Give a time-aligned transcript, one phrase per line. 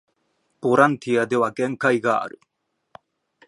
[0.61, 2.39] ボランティアでは限界がある